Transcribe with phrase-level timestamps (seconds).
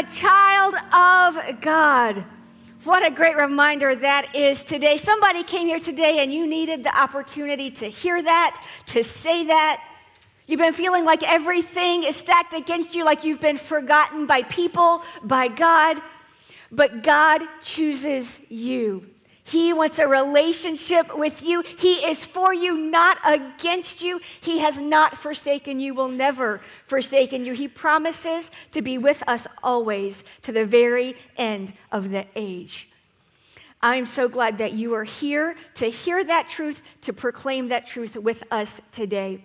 [0.00, 2.24] a child of God.
[2.84, 4.96] What a great reminder that is today.
[4.96, 9.84] Somebody came here today and you needed the opportunity to hear that, to say that.
[10.46, 15.02] You've been feeling like everything is stacked against you, like you've been forgotten by people,
[15.22, 16.00] by God.
[16.72, 19.04] But God chooses you.
[19.50, 21.64] He wants a relationship with you.
[21.76, 24.20] He is for you, not against you.
[24.40, 27.52] He has not forsaken you, will never forsaken you.
[27.52, 32.88] He promises to be with us always to the very end of the age.
[33.82, 38.14] I'm so glad that you are here to hear that truth, to proclaim that truth
[38.14, 39.42] with us today.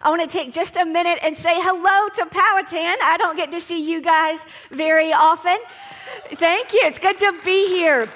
[0.00, 2.98] I want to take just a minute and say hello to Powhatan.
[3.02, 5.58] I don't get to see you guys very often.
[6.34, 6.82] Thank you.
[6.84, 8.08] It's good to be here.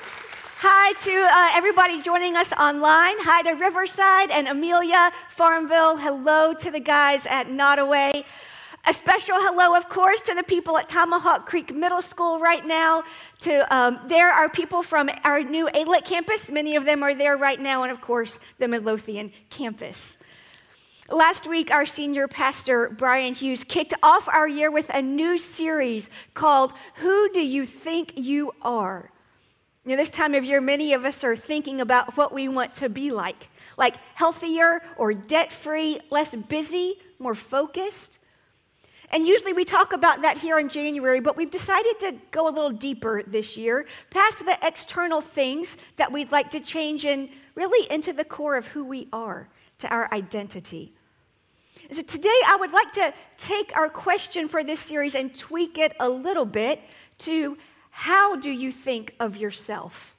[0.66, 3.16] Hi to uh, everybody joining us online.
[3.18, 5.98] Hi to Riverside and Amelia, Farmville.
[5.98, 8.24] Hello to the guys at Nottoway.
[8.86, 13.04] A special hello, of course, to the people at Tomahawk Creek Middle School right now.
[13.40, 16.50] To um, there are people from our new Aylett campus.
[16.50, 20.16] Many of them are there right now, and of course, the Midlothian campus.
[21.10, 26.08] Last week, our senior pastor, Brian Hughes, kicked off our year with a new series
[26.32, 29.10] called Who Do You Think You Are?
[29.84, 32.72] You know, this time of year, many of us are thinking about what we want
[32.74, 38.20] to be like like healthier or debt free, less busy, more focused.
[39.10, 42.50] And usually we talk about that here in January, but we've decided to go a
[42.50, 47.90] little deeper this year, past the external things that we'd like to change and really
[47.90, 50.92] into the core of who we are, to our identity.
[51.92, 55.94] So today I would like to take our question for this series and tweak it
[56.00, 56.80] a little bit
[57.18, 57.58] to
[57.96, 60.16] how do you think of yourself?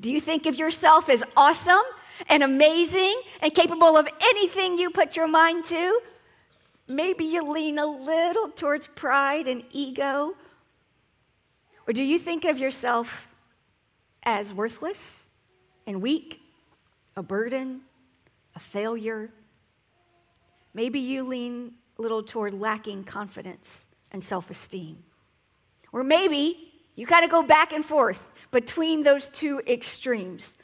[0.00, 1.86] Do you think of yourself as awesome
[2.28, 6.00] and amazing and capable of anything you put your mind to?
[6.88, 10.34] Maybe you lean a little towards pride and ego.
[11.86, 13.36] Or do you think of yourself
[14.24, 15.22] as worthless
[15.86, 16.40] and weak,
[17.14, 17.82] a burden,
[18.56, 19.30] a failure?
[20.74, 25.04] Maybe you lean a little toward lacking confidence and self esteem.
[25.96, 30.58] Or maybe you got to go back and forth between those two extremes.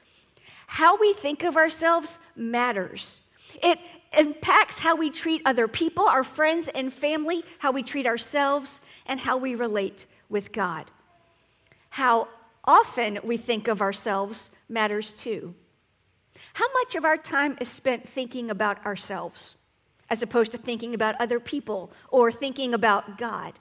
[0.67, 3.23] How we think of ourselves matters.
[3.63, 3.79] It
[4.13, 9.19] impacts how we treat other people, our friends and family, how we treat ourselves, and
[9.19, 10.91] how we relate with God.
[11.89, 12.29] How
[12.63, 15.55] often we think of ourselves matters too.
[16.53, 19.55] How much of our time is spent thinking about ourselves
[20.11, 23.55] as opposed to thinking about other people or thinking about God?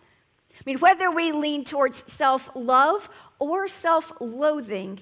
[0.62, 5.00] I mean, whether we lean towards self love or self loathing,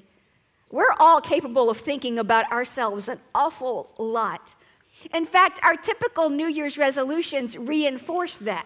[0.72, 4.56] we're all capable of thinking about ourselves an awful lot.
[5.14, 8.66] In fact, our typical New Year's resolutions reinforce that.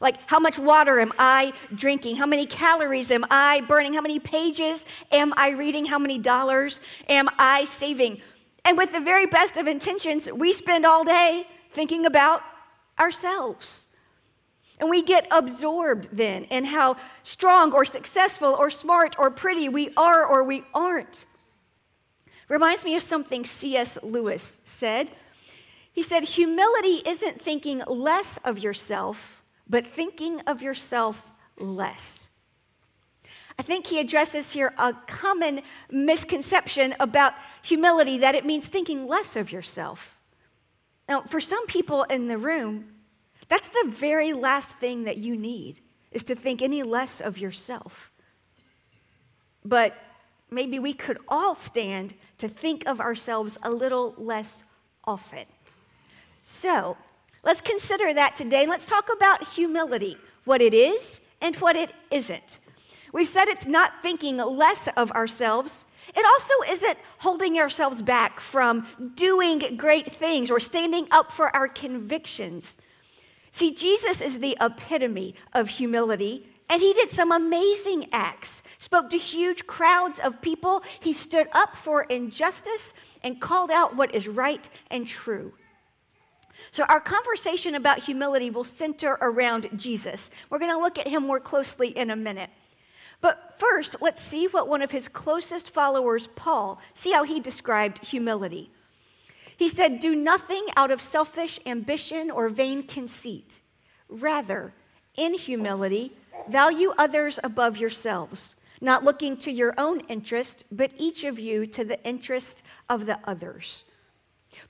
[0.00, 2.16] Like, how much water am I drinking?
[2.16, 3.94] How many calories am I burning?
[3.94, 5.86] How many pages am I reading?
[5.86, 8.20] How many dollars am I saving?
[8.64, 12.42] And with the very best of intentions, we spend all day thinking about
[12.98, 13.87] ourselves.
[14.80, 19.92] And we get absorbed then in how strong or successful or smart or pretty we
[19.96, 21.24] are or we aren't.
[22.48, 23.98] Reminds me of something C.S.
[24.02, 25.10] Lewis said.
[25.92, 32.30] He said, Humility isn't thinking less of yourself, but thinking of yourself less.
[33.58, 39.34] I think he addresses here a common misconception about humility that it means thinking less
[39.34, 40.16] of yourself.
[41.08, 42.84] Now, for some people in the room,
[43.48, 45.80] that's the very last thing that you need
[46.12, 48.10] is to think any less of yourself.
[49.64, 49.94] But
[50.50, 54.62] maybe we could all stand to think of ourselves a little less
[55.04, 55.44] often.
[56.42, 56.96] So,
[57.42, 58.66] let's consider that today.
[58.66, 62.58] Let's talk about humility, what it is and what it isn't.
[63.12, 65.84] We've said it's not thinking less of ourselves.
[66.14, 71.68] It also isn't holding ourselves back from doing great things or standing up for our
[71.68, 72.78] convictions.
[73.58, 79.18] See, Jesus is the epitome of humility, and he did some amazing acts, spoke to
[79.18, 80.84] huge crowds of people.
[81.00, 82.94] He stood up for injustice
[83.24, 85.54] and called out what is right and true.
[86.70, 90.30] So, our conversation about humility will center around Jesus.
[90.50, 92.50] We're going to look at him more closely in a minute.
[93.20, 98.06] But first, let's see what one of his closest followers, Paul, see how he described
[98.06, 98.70] humility.
[99.58, 103.60] He said, Do nothing out of selfish ambition or vain conceit.
[104.08, 104.72] Rather,
[105.16, 106.12] in humility,
[106.48, 111.82] value others above yourselves, not looking to your own interest, but each of you to
[111.82, 113.82] the interest of the others.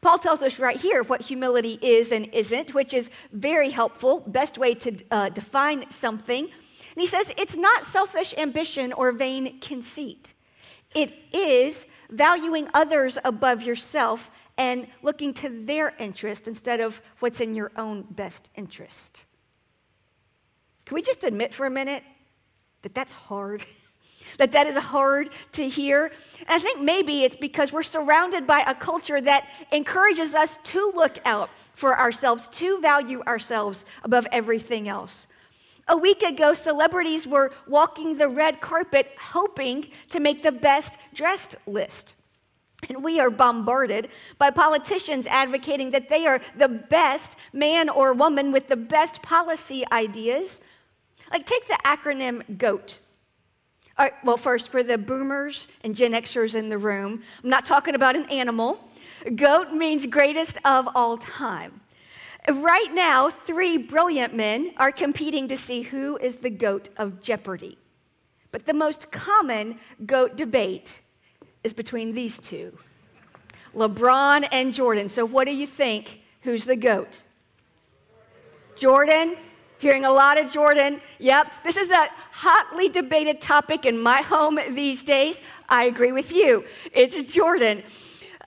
[0.01, 4.57] Paul tells us right here what humility is and isn't, which is very helpful, best
[4.57, 6.45] way to uh, define something.
[6.45, 10.33] And he says it's not selfish ambition or vain conceit.
[10.95, 17.55] It is valuing others above yourself and looking to their interest instead of what's in
[17.55, 19.25] your own best interest.
[20.85, 22.03] Can we just admit for a minute
[22.83, 23.65] that that's hard?
[24.39, 26.11] that that is hard to hear?
[26.41, 30.93] And I think maybe it's because we're surrounded by a culture that encourages us to
[30.95, 35.29] look out for ourselves, to value ourselves above everything else.
[35.87, 41.55] A week ago, celebrities were walking the red carpet hoping to make the best dressed
[41.67, 42.15] list.
[42.89, 44.09] And we are bombarded
[44.39, 49.85] by politicians advocating that they are the best man or woman with the best policy
[49.91, 50.61] ideas
[51.31, 53.01] like, take the acronym GOAT.
[53.99, 57.67] All right, well, first, for the boomers and Gen Xers in the room, I'm not
[57.67, 58.79] talking about an animal.
[59.35, 61.81] GOAT means greatest of all time.
[62.49, 67.77] Right now, three brilliant men are competing to see who is the GOAT of Jeopardy.
[68.53, 71.01] But the most common GOAT debate
[71.69, 72.77] is between these two
[73.75, 75.09] LeBron and Jordan.
[75.09, 76.21] So, what do you think?
[76.43, 77.23] Who's the GOAT?
[78.77, 79.37] Jordan?
[79.79, 81.01] Hearing a lot of Jordan.
[81.21, 85.41] Yep, this is a hotly debated topic in my home these days.
[85.69, 86.65] I agree with you.
[86.93, 87.85] It's Jordan.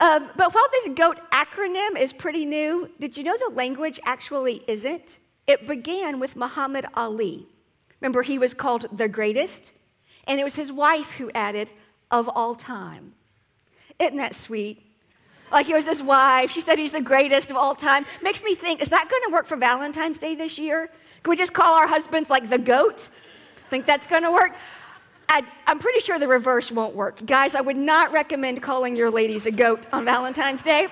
[0.00, 4.62] Um, but while this GOAT acronym is pretty new, did you know the language actually
[4.66, 5.18] isn't?
[5.46, 7.46] It began with Muhammad Ali.
[8.00, 9.72] Remember, he was called the greatest,
[10.26, 11.70] and it was his wife who added,
[12.12, 13.14] of all time.
[13.98, 14.86] Isn't that sweet?
[15.50, 16.50] Like it was his wife.
[16.50, 18.06] She said he's the greatest of all time.
[18.22, 20.90] Makes me think, is that going to work for Valentine's Day this year?
[21.22, 23.08] Can we just call our husbands like the goat?
[23.68, 24.54] Think that's going to work?
[25.28, 27.24] I, am pretty sure the reverse won't work.
[27.24, 30.88] Guys, I would not recommend calling your ladies a goat on Valentine's Day.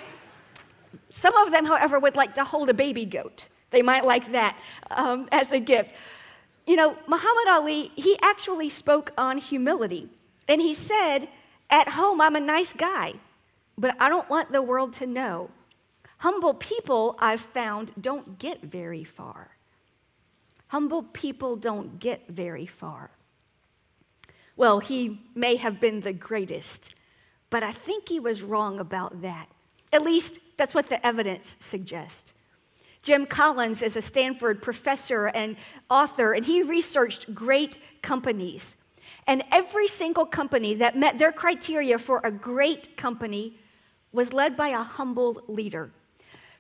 [1.11, 3.49] Some of them, however, would like to hold a baby goat.
[3.71, 4.57] They might like that
[4.91, 5.93] um, as a gift.
[6.67, 10.09] You know, Muhammad Ali, he actually spoke on humility.
[10.51, 11.29] And he said,
[11.71, 13.15] At home, I'm a nice guy,
[13.79, 15.49] but I don't want the world to know.
[16.19, 19.57] Humble people, I've found, don't get very far.
[20.67, 23.11] Humble people don't get very far.
[24.57, 26.95] Well, he may have been the greatest,
[27.49, 29.49] but I think he was wrong about that.
[29.93, 32.35] At least that's what the evidence suggests.
[33.03, 35.57] Jim Collins is a Stanford professor and
[35.89, 38.75] author, and he researched great companies.
[39.31, 43.57] And every single company that met their criteria for a great company
[44.11, 45.93] was led by a humble leader.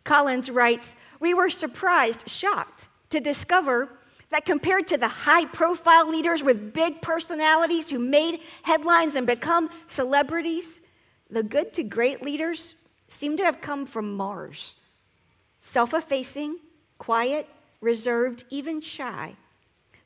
[0.04, 3.88] Collins writes We were surprised, shocked to discover
[4.28, 9.68] that compared to the high profile leaders with big personalities who made headlines and become
[9.88, 10.80] celebrities,
[11.28, 12.76] the good to great leaders
[13.08, 14.76] seem to have come from Mars.
[15.58, 16.60] Self effacing,
[16.98, 17.48] quiet,
[17.80, 19.34] reserved, even shy.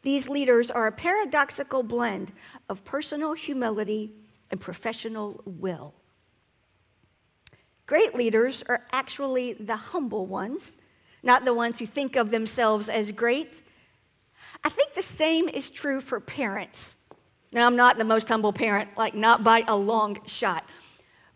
[0.04, 2.32] These leaders are a paradoxical blend
[2.68, 4.12] of personal humility
[4.50, 5.94] and professional will.
[7.86, 10.74] Great leaders are actually the humble ones,
[11.22, 13.62] not the ones who think of themselves as great,
[14.62, 16.96] I think the same is true for parents.
[17.52, 20.64] Now, I'm not the most humble parent, like, not by a long shot.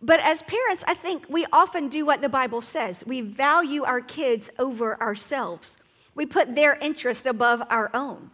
[0.00, 4.00] But as parents, I think we often do what the Bible says we value our
[4.00, 5.76] kids over ourselves,
[6.14, 8.30] we put their interest above our own.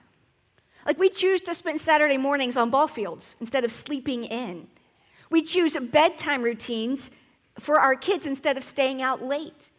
[0.86, 4.68] Like, we choose to spend Saturday mornings on ball fields instead of sleeping in.
[5.30, 7.10] We choose bedtime routines
[7.58, 9.70] for our kids instead of staying out late.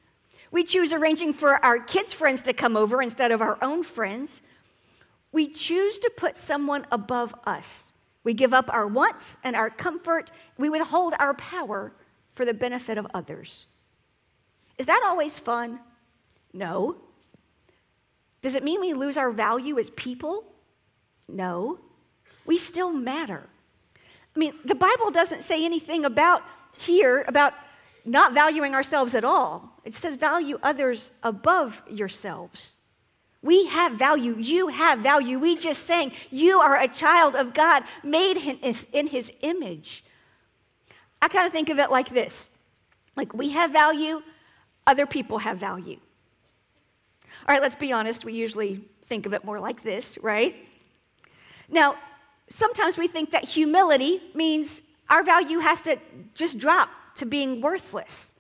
[0.52, 4.42] We choose arranging for our kids' friends to come over instead of our own friends.
[5.32, 7.92] We choose to put someone above us.
[8.24, 10.32] We give up our wants and our comfort.
[10.58, 11.92] We withhold our power
[12.34, 13.68] for the benefit of others.
[14.78, 15.80] Is that always fun?
[16.54, 16.96] No.
[18.42, 20.46] Does it mean we lose our value as people?
[21.28, 21.80] No.
[22.46, 23.44] We still matter.
[24.36, 26.44] I mean, the Bible doesn't say anything about
[26.78, 27.54] here about
[28.04, 29.80] not valuing ourselves at all.
[29.84, 32.74] It says value others above yourselves.
[33.42, 34.36] We have value.
[34.38, 35.40] You have value.
[35.40, 40.04] We just saying You are a child of God, made in his image.
[41.22, 42.50] I kind of think of it like this
[43.16, 44.22] like we have value,
[44.86, 46.00] other people have value.
[47.48, 48.26] All right, let's be honest.
[48.26, 50.56] We usually think of it more like this, right?
[51.76, 51.98] Now,
[52.48, 55.98] sometimes we think that humility means our value has to
[56.34, 58.34] just drop to being worthless.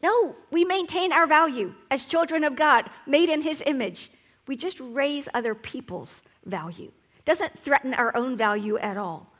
[0.00, 4.12] No, we maintain our value as children of God, made in His image.
[4.46, 6.92] We just raise other people's value.
[7.24, 9.32] Doesn't threaten our own value at all.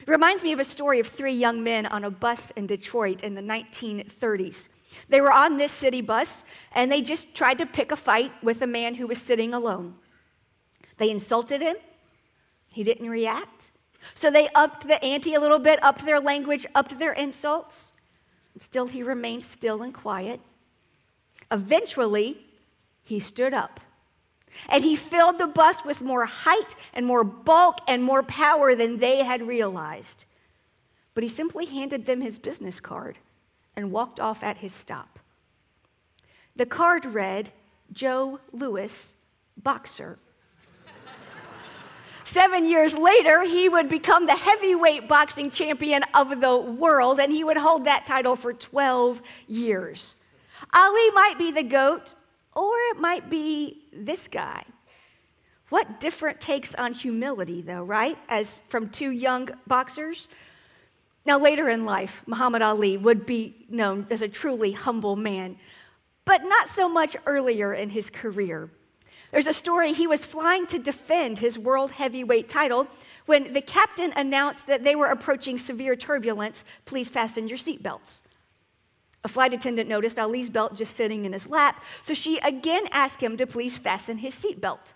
[0.00, 3.24] It reminds me of a story of three young men on a bus in Detroit
[3.24, 4.68] in the 1930s.
[5.08, 8.62] They were on this city bus and they just tried to pick a fight with
[8.62, 9.96] a man who was sitting alone.
[10.98, 11.76] They insulted him,
[12.78, 13.72] he didn't react.
[14.14, 17.90] So they upped the ante a little bit, upped their language, upped their insults.
[18.60, 20.38] Still, he remained still and quiet.
[21.50, 22.38] Eventually,
[23.02, 23.80] he stood up
[24.68, 28.98] and he filled the bus with more height and more bulk and more power than
[28.98, 30.24] they had realized.
[31.14, 33.18] But he simply handed them his business card
[33.74, 35.18] and walked off at his stop.
[36.54, 37.50] The card read,
[37.92, 39.14] Joe Louis,
[39.60, 40.20] boxer.
[42.30, 47.42] Seven years later, he would become the heavyweight boxing champion of the world, and he
[47.42, 50.14] would hold that title for 12 years.
[50.74, 52.12] Ali might be the GOAT,
[52.54, 54.62] or it might be this guy.
[55.70, 58.18] What different takes on humility, though, right?
[58.28, 60.28] As from two young boxers.
[61.24, 65.56] Now, later in life, Muhammad Ali would be known as a truly humble man,
[66.26, 68.70] but not so much earlier in his career.
[69.30, 72.86] There's a story he was flying to defend his world heavyweight title
[73.26, 76.64] when the captain announced that they were approaching severe turbulence.
[76.86, 78.22] Please fasten your seatbelts.
[79.24, 83.20] A flight attendant noticed Ali's belt just sitting in his lap, so she again asked
[83.20, 84.92] him to please fasten his seatbelt.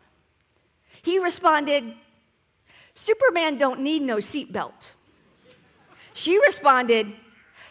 [1.03, 1.93] He responded,
[2.95, 4.93] Superman don't need no seatbelt.
[6.15, 7.13] She responded,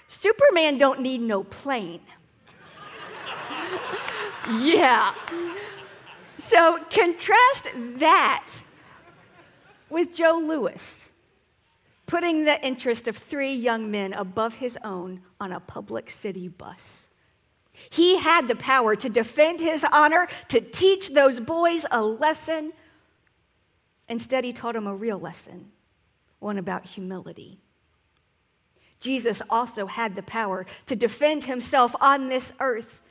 [0.07, 2.01] Superman don't need no plane.
[4.59, 5.13] yeah.
[6.51, 8.49] So contrast that
[9.89, 11.09] with Joe Louis
[12.07, 17.07] putting the interest of three young men above his own on a public city bus.
[17.89, 22.73] He had the power to defend his honor, to teach those boys a lesson.
[24.09, 25.71] Instead, he taught them a real lesson,
[26.39, 27.61] one about humility.
[28.99, 33.01] Jesus also had the power to defend himself on this earth,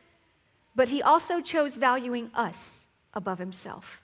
[0.77, 4.03] but he also chose valuing us above himself.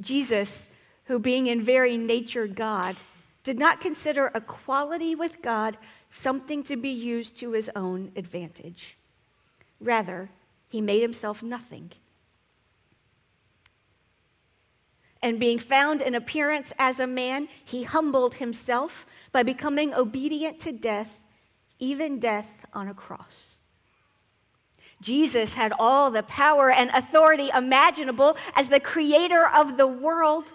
[0.00, 0.68] Jesus,
[1.04, 2.96] who being in very nature God,
[3.44, 5.76] did not consider equality with God
[6.10, 8.96] something to be used to his own advantage.
[9.80, 10.30] Rather,
[10.68, 11.92] he made himself nothing.
[15.20, 20.72] And being found in appearance as a man, he humbled himself by becoming obedient to
[20.72, 21.20] death,
[21.78, 23.58] even death on a cross.
[25.02, 30.52] Jesus had all the power and authority imaginable as the creator of the world,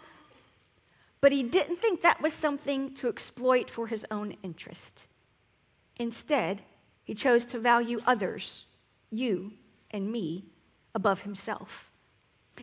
[1.19, 5.07] but he didn't think that was something to exploit for his own interest.
[5.97, 6.61] Instead,
[7.03, 8.65] he chose to value others,
[9.11, 9.51] you
[9.91, 10.45] and me,
[10.95, 11.89] above himself.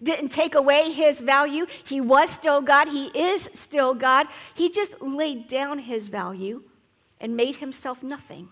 [0.03, 1.67] Didn't take away his value.
[1.85, 2.89] He was still God.
[2.89, 4.27] He is still God.
[4.55, 6.63] He just laid down his value
[7.21, 8.51] and made himself nothing,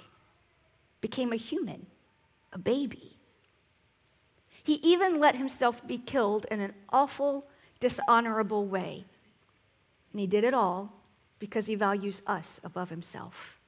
[1.01, 1.87] became a human,
[2.53, 3.19] a baby.
[4.63, 7.47] He even let himself be killed in an awful,
[7.81, 9.05] dishonorable way.
[10.13, 10.93] And he did it all
[11.39, 13.59] because he values us above himself.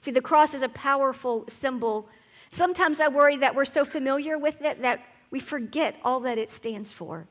[0.00, 2.08] See, the cross is a powerful symbol.
[2.50, 5.00] Sometimes I worry that we're so familiar with it that
[5.30, 7.26] we forget all that it stands for.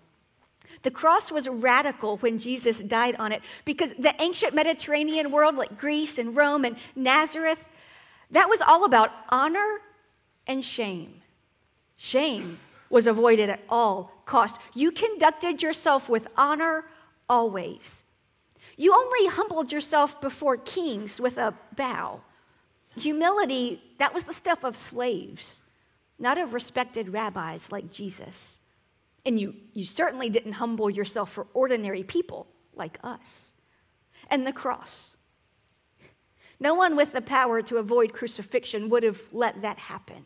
[0.83, 5.77] The cross was radical when Jesus died on it because the ancient Mediterranean world, like
[5.77, 7.59] Greece and Rome and Nazareth,
[8.31, 9.81] that was all about honor
[10.47, 11.20] and shame.
[12.03, 14.57] Shame was avoided at all costs.
[14.73, 16.85] You conducted yourself with honor
[17.29, 18.01] always.
[18.75, 22.21] You only humbled yourself before kings with a bow.
[22.97, 25.61] Humility, that was the stuff of slaves,
[26.17, 28.57] not of respected rabbis like Jesus.
[29.23, 33.51] And you, you certainly didn't humble yourself for ordinary people like us.
[34.27, 35.17] And the cross.
[36.59, 40.23] No one with the power to avoid crucifixion would have let that happen.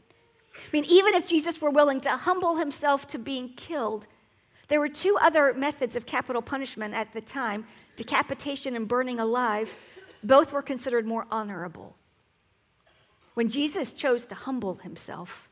[0.57, 4.07] I mean, even if Jesus were willing to humble himself to being killed,
[4.67, 9.73] there were two other methods of capital punishment at the time decapitation and burning alive.
[10.23, 11.95] Both were considered more honorable.
[13.35, 15.49] When Jesus chose to humble himself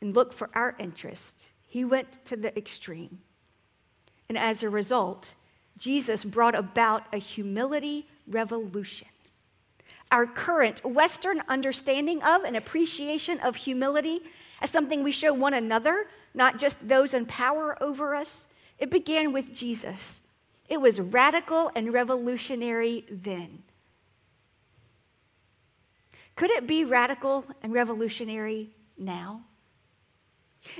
[0.00, 3.20] and look for our interest, he went to the extreme.
[4.28, 5.34] And as a result,
[5.78, 9.08] Jesus brought about a humility revolution.
[10.10, 14.20] Our current Western understanding of and appreciation of humility
[14.60, 18.46] as something we show one another, not just those in power over us,
[18.78, 20.22] it began with Jesus.
[20.68, 23.62] It was radical and revolutionary then.
[26.36, 29.42] Could it be radical and revolutionary now?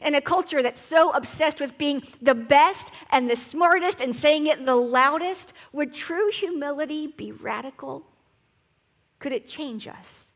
[0.02, 4.46] In a culture that's so obsessed with being the best and the smartest and saying
[4.46, 8.06] it the loudest, would true humility be radical
[9.18, 10.26] could it change us?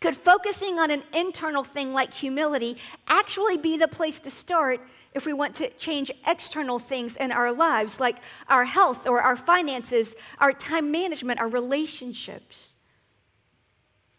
[0.00, 2.76] Could focusing on an internal thing like humility
[3.08, 4.80] actually be the place to start
[5.14, 8.16] if we want to change external things in our lives, like
[8.48, 12.74] our health or our finances, our time management, our relationships.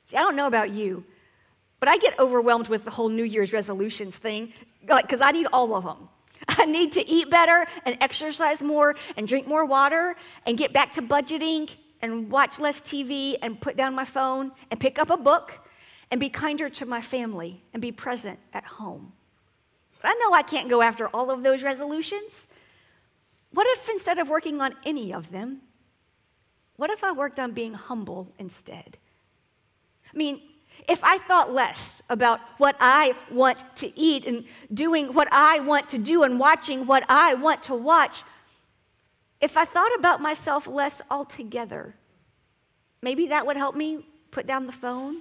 [0.06, 1.06] See, I don't know about you,
[1.80, 5.76] but I get overwhelmed with the whole New Year's resolutions thing, because I need all
[5.76, 6.10] of them.
[6.48, 10.94] I need to eat better and exercise more and drink more water and get back
[10.94, 11.70] to budgeting
[12.04, 15.54] and watch less TV and put down my phone and pick up a book
[16.12, 19.14] and be kinder to my family and be present at home.
[20.02, 22.48] But I know I can't go after all of those resolutions.
[23.52, 25.62] What if instead of working on any of them,
[26.76, 28.98] what if I worked on being humble instead?
[30.14, 30.42] I mean,
[30.90, 34.44] if I thought less about what I want to eat and
[34.74, 38.24] doing what I want to do and watching what I want to watch,
[39.44, 41.94] if I thought about myself less altogether,
[43.02, 45.18] maybe that would help me put down the phone,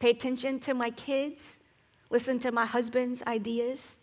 [0.00, 1.58] pay attention to my kids,
[2.10, 3.98] listen to my husband's ideas.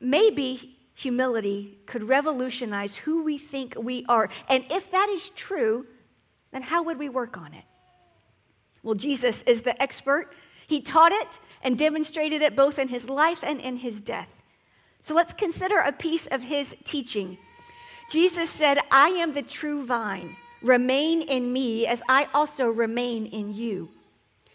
[0.00, 4.30] Maybe humility could revolutionize who we think we are.
[4.48, 5.86] And if that is true,
[6.50, 7.64] then how would we work on it?
[8.82, 10.32] Well, Jesus is the expert.
[10.66, 14.30] He taught it and demonstrated it both in his life and in his death.
[15.02, 17.36] So let's consider a piece of his teaching.
[18.10, 20.36] Jesus said, I am the true vine.
[20.62, 23.90] Remain in me as I also remain in you.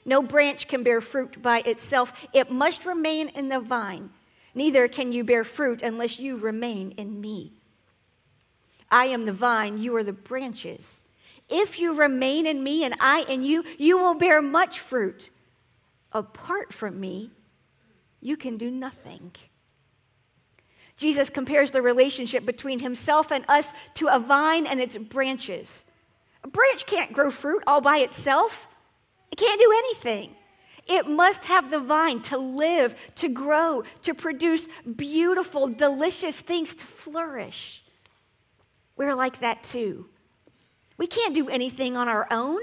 [0.05, 4.09] No branch can bear fruit by itself, it must remain in the vine.
[4.55, 7.53] Neither can you bear fruit unless you remain in me.
[8.91, 11.03] I am the vine, you are the branches.
[11.49, 15.29] If you remain in me and I in you, you will bear much fruit.
[16.11, 17.31] Apart from me,
[18.21, 19.31] you can do nothing.
[20.97, 25.85] Jesus compares the relationship between himself and us to a vine and its branches.
[26.43, 28.67] A branch can't grow fruit all by itself,
[29.31, 30.35] it can't do anything.
[30.85, 36.85] It must have the vine to live, to grow, to produce beautiful, delicious things, to
[36.85, 37.83] flourish.
[38.97, 40.07] We're like that too.
[40.97, 42.59] We can't do anything on our own.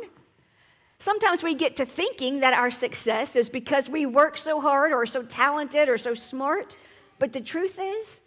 [0.98, 5.06] Sometimes we get to thinking that our success is because we work so hard or
[5.06, 6.76] so talented or so smart.
[7.18, 8.19] But the truth is,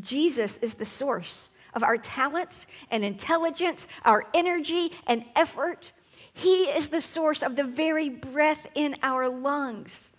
[0.00, 5.92] Jesus is the source of our talents and intelligence, our energy and effort.
[6.32, 10.12] He is the source of the very breath in our lungs.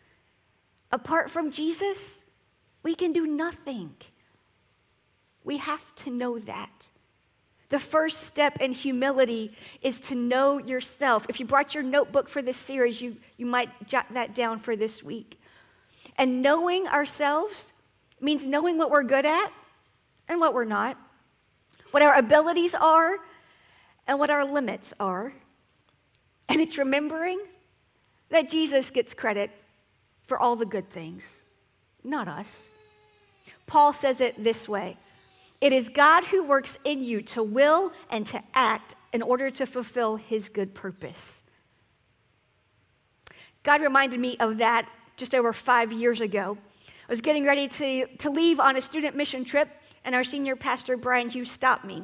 [0.91, 2.23] Apart from Jesus,
[2.83, 3.95] we can do nothing.
[5.43, 6.89] We have to know that.
[7.69, 11.25] The first step in humility is to know yourself.
[11.27, 14.75] If you brought your notebook for this series, you, you might jot that down for
[14.75, 15.39] this week.
[16.17, 17.73] And knowing ourselves
[18.21, 19.51] means knowing what we're good at
[20.27, 20.97] and what we're not,
[21.91, 23.17] what our abilities are
[24.07, 25.33] and what our limits are.
[26.49, 27.39] And it's remembering
[28.29, 29.51] that Jesus gets credit
[30.27, 31.41] for all the good things,
[32.03, 32.69] not us.
[33.65, 34.97] Paul says it this way
[35.59, 39.65] it is God who works in you to will and to act in order to
[39.65, 41.41] fulfill his good purpose.
[43.63, 44.87] God reminded me of that
[45.17, 46.57] just over five years ago.
[46.87, 49.69] I was getting ready to, to leave on a student mission trip,
[50.07, 52.01] and our senior pastor, Brian Hughes, stopped me.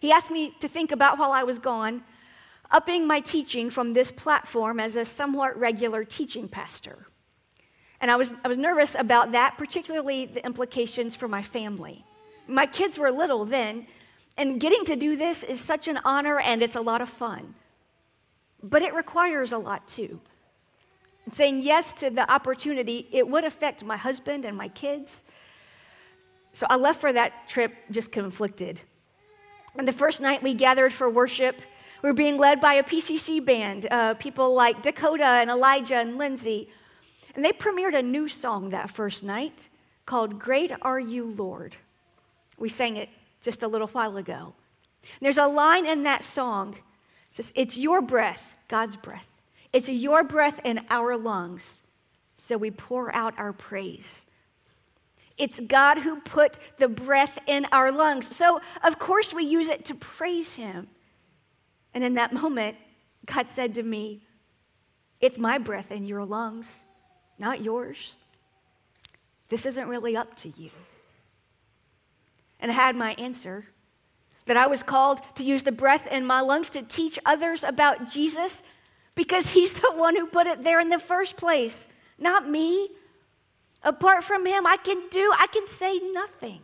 [0.00, 2.02] He asked me to think about while I was gone,
[2.72, 7.06] upping my teaching from this platform as a somewhat regular teaching pastor.
[8.00, 12.04] And I was, I was nervous about that, particularly the implications for my family.
[12.48, 13.86] My kids were little then,
[14.36, 17.54] and getting to do this is such an honor and it's a lot of fun.
[18.60, 20.18] But it requires a lot too.
[21.26, 25.22] And saying yes to the opportunity, it would affect my husband and my kids.
[26.54, 28.80] So I left for that trip just conflicted.
[29.76, 31.56] And the first night we gathered for worship,
[32.02, 36.18] we were being led by a PCC band, uh, people like Dakota and Elijah and
[36.18, 36.68] Lindsay.
[37.34, 39.68] And they premiered a new song that first night
[40.04, 41.76] called Great Are You, Lord.
[42.58, 43.08] We sang it
[43.40, 44.52] just a little while ago.
[45.20, 49.26] There's a line in that song that says, It's your breath, God's breath.
[49.72, 51.82] It's your breath in our lungs.
[52.36, 54.26] So we pour out our praise.
[55.38, 58.34] It's God who put the breath in our lungs.
[58.34, 60.88] So, of course, we use it to praise Him.
[61.94, 62.76] And in that moment,
[63.26, 64.22] God said to me,
[65.20, 66.80] It's my breath in your lungs,
[67.38, 68.16] not yours.
[69.48, 70.70] This isn't really up to you
[72.62, 73.66] and I had my answer
[74.46, 78.08] that I was called to use the breath in my lungs to teach others about
[78.08, 78.62] Jesus
[79.14, 82.88] because he's the one who put it there in the first place, not me.
[83.84, 86.60] Apart from him, I can do, I can say nothing.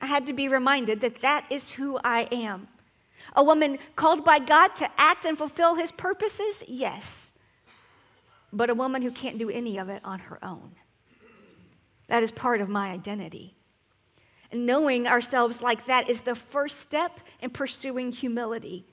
[0.00, 2.68] I had to be reminded that that is who I am.
[3.34, 6.62] A woman called by God to act and fulfill his purposes?
[6.68, 7.32] Yes.
[8.52, 10.72] But a woman who can't do any of it on her own.
[12.06, 13.54] That is part of my identity.
[14.50, 18.86] And knowing ourselves like that is the first step in pursuing humility.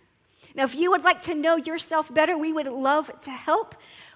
[0.53, 3.75] Now, if you would like to know yourself better, we would love to help.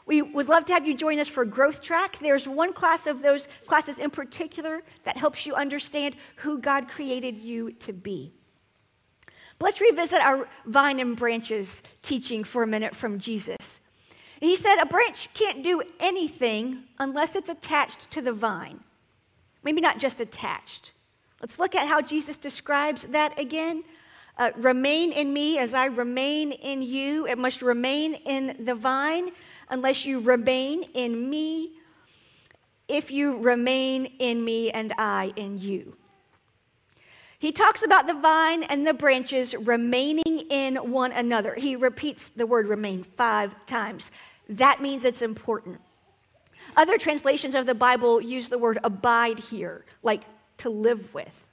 [0.09, 2.17] We would love to have you join us for Growth Track.
[2.19, 7.37] There's one class of those classes in particular that helps you understand who God created
[7.37, 8.33] you to be.
[9.59, 13.81] But let's revisit our vine and branches teaching for a minute from Jesus.
[14.39, 18.79] He said a branch can't do anything unless it's attached to the vine.
[19.61, 20.93] Maybe not just attached.
[21.39, 23.83] Let's look at how Jesus describes that again.
[24.39, 27.27] Uh, remain in me as I remain in you.
[27.27, 29.29] It must remain in the vine
[29.69, 31.71] unless you remain in me.
[32.87, 35.95] If you remain in me and I in you.
[37.37, 41.55] He talks about the vine and the branches remaining in one another.
[41.55, 44.11] He repeats the word remain five times.
[44.49, 45.79] That means it's important.
[46.75, 50.23] Other translations of the Bible use the word abide here, like
[50.57, 51.47] to live with.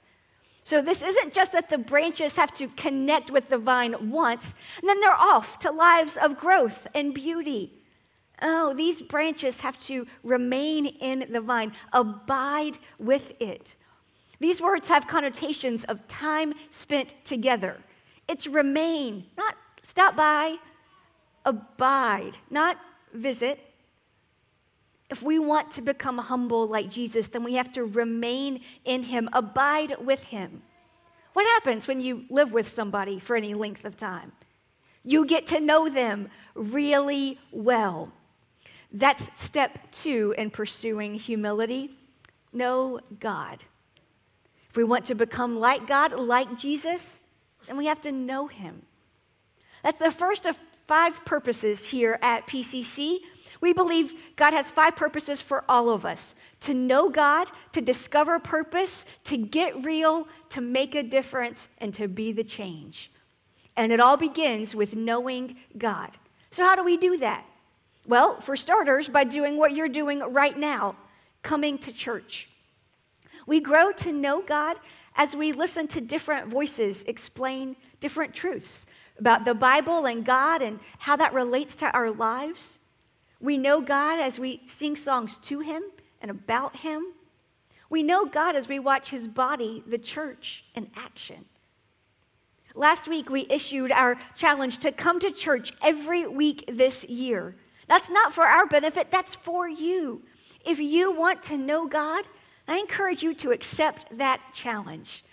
[0.63, 4.89] So this isn't just that the branches have to connect with the vine once, and
[4.89, 7.76] then they're off to lives of growth and beauty.
[8.41, 13.75] Oh, these branches have to remain in the vine, abide with it.
[14.39, 17.77] These words have connotations of time spent together.
[18.27, 20.57] It's remain, not stop by,
[21.45, 22.77] abide, not
[23.13, 23.59] visit.
[25.09, 29.29] If we want to become humble like Jesus, then we have to remain in him,
[29.33, 30.61] abide with him.
[31.33, 34.31] What happens when you live with somebody for any length of time?
[35.03, 38.11] You get to know them really well.
[38.91, 41.91] That's step two in pursuing humility.
[42.53, 43.63] Know God.
[44.69, 47.23] If we want to become like God, like Jesus,
[47.67, 48.81] then we have to know him.
[49.83, 53.19] That's the first of five purposes here at PCC.
[53.59, 58.39] We believe God has five purposes for all of us to know God, to discover
[58.39, 63.11] purpose, to get real, to make a difference, and to be the change.
[63.75, 66.11] And it all begins with knowing God.
[66.51, 67.45] So, how do we do that?
[68.07, 70.95] Well, for starters, by doing what you're doing right now
[71.43, 72.49] coming to church.
[73.45, 74.77] We grow to know God
[75.15, 78.85] as we listen to different voices explain different truths
[79.19, 82.79] about the Bible and God and how that relates to our lives.
[83.41, 85.83] We know God as we sing songs to Him
[86.21, 87.13] and about Him.
[87.89, 91.45] We know God as we watch His body, the church, in action.
[92.73, 97.55] Last week, we issued our challenge to come to church every week this year.
[97.87, 100.21] That's not for our benefit, that's for you.
[100.65, 102.25] If you want to know God,
[102.67, 105.23] I encourage you to accept that challenge.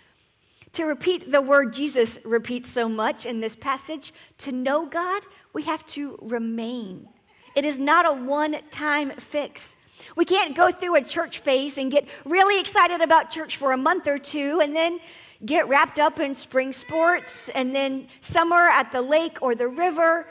[0.74, 5.62] To repeat the word Jesus repeats so much in this passage, to know God, we
[5.62, 7.08] have to remain.
[7.54, 9.76] It is not a one time fix.
[10.16, 13.76] We can't go through a church phase and get really excited about church for a
[13.76, 14.98] month or two and then
[15.46, 20.26] get wrapped up in spring sports and then summer at the lake or the river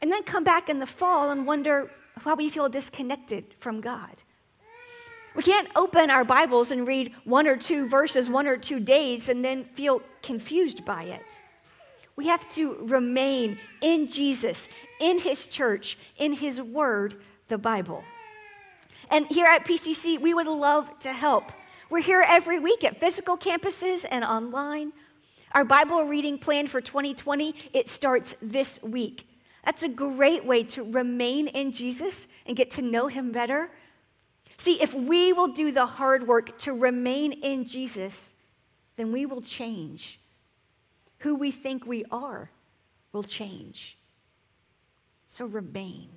[0.00, 1.90] and then come back in the fall and wonder
[2.22, 4.22] why we feel disconnected from God.
[5.34, 9.28] We can't open our Bibles and read one or two verses, one or two days,
[9.28, 11.40] and then feel confused by it.
[12.16, 18.02] We have to remain in Jesus, in His church, in His Word, the Bible.
[19.10, 21.52] And here at PCC, we would love to help.
[21.90, 24.92] We're here every week at physical campuses and online.
[25.52, 29.28] Our Bible reading plan for 2020, it starts this week.
[29.66, 33.68] That's a great way to remain in Jesus and get to know him better.
[34.58, 38.32] See, if we will do the hard work to remain in Jesus,
[38.94, 40.20] then we will change.
[41.18, 42.48] Who we think we are
[43.12, 43.98] will change.
[45.28, 46.10] So remain.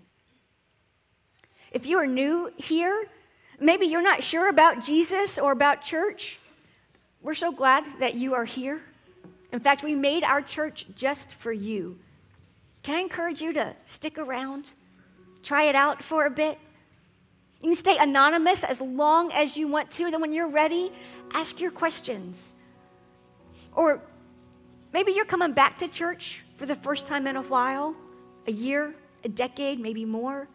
[1.71, 3.07] If you are new here,
[3.59, 6.39] maybe you're not sure about Jesus or about church,
[7.23, 8.79] we're so glad that you are here.
[9.51, 11.97] In fact, we made our church just for you.
[12.89, 14.73] Can I encourage you to stick around,
[15.43, 16.57] try it out for a bit?
[17.61, 20.09] You can stay anonymous as long as you want to.
[20.09, 20.91] Then, when you're ready,
[21.31, 22.55] ask your questions.
[23.75, 24.01] Or
[24.91, 27.93] maybe you're coming back to church for the first time in a while,
[28.47, 30.47] a year, a decade, maybe more.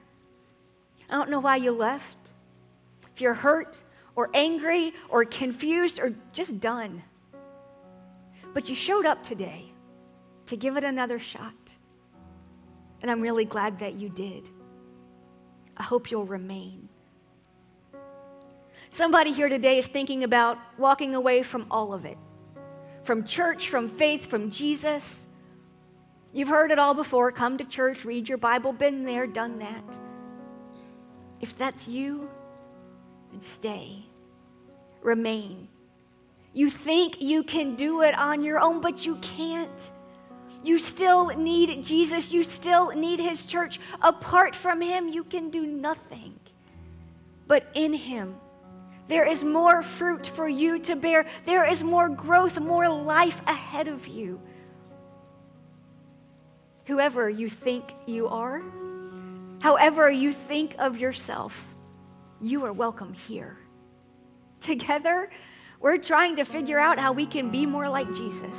[1.09, 2.17] I don't know why you left.
[3.15, 3.81] If you're hurt
[4.17, 7.01] or angry or confused or just done,
[8.53, 9.73] but you showed up today
[10.47, 11.55] to give it another shot.
[13.05, 14.49] And I'm really glad that you did.
[15.77, 16.89] I hope you'll remain.
[18.89, 22.17] Somebody here today is thinking about walking away from all of it
[23.03, 25.27] from church, from faith, from Jesus.
[26.33, 29.85] You've heard it all before come to church, read your Bible, been there, done that.
[31.43, 32.31] If that's you,
[33.33, 34.07] then stay.
[35.03, 35.69] remain.
[36.55, 39.93] You think you can do it on your own, but you can't.
[40.65, 42.33] You still need Jesus.
[42.33, 43.79] You still need His church.
[44.01, 46.41] Apart from Him, you can do nothing.
[47.47, 48.37] But in Him,
[49.07, 51.27] there is more fruit for you to bear.
[51.45, 54.41] There is more growth, more life ahead of you.
[56.87, 58.63] Whoever you think you are,
[59.61, 61.55] however you think of yourself,
[62.41, 63.59] you are welcome here.
[64.61, 65.31] Together,
[65.81, 68.57] we're trying to figure out how we can be more like Jesus,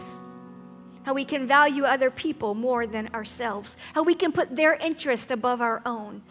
[1.05, 5.29] how we can value other people more than ourselves, how we can put their interest
[5.29, 6.23] above our own,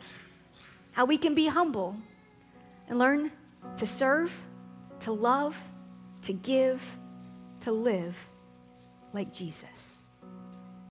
[0.90, 1.96] how we can be humble
[2.88, 3.30] and learn
[3.76, 4.34] to serve,
[4.98, 5.56] to love,
[6.22, 6.82] to give,
[7.60, 8.16] to live
[9.12, 9.93] like Jesus.